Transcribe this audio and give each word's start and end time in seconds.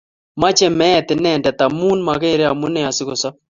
Mochey 0.39 0.71
meet 0.79 1.07
inendet 1.13 1.59
amun 1.65 1.99
mokerey 2.05 2.49
amune 2.51 2.79
asikosop. 2.89 3.33